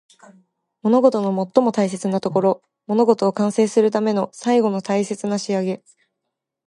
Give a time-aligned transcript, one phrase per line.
[0.81, 2.63] 物事の最も大切なところ。
[2.87, 5.83] 物事を完成するための最後の大切な仕上げ。